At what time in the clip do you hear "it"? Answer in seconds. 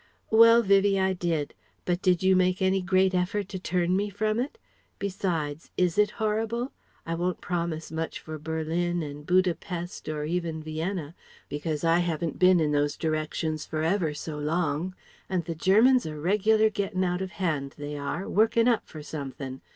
4.39-4.57, 5.99-6.09